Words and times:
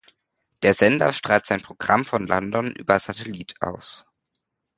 Der 0.63 0.73
Sender 0.73 1.13
strahlt 1.13 1.45
sein 1.45 1.61
Programm 1.61 2.05
von 2.05 2.25
London 2.25 2.71
über 2.75 2.97
Satellit 2.99 3.53
aus. 3.61 4.07